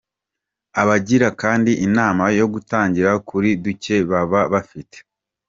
[0.81, 4.97] Abagira kandi inama yo gutangirira kuri duke baba bafite.